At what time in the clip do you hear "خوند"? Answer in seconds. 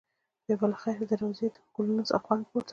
2.25-2.43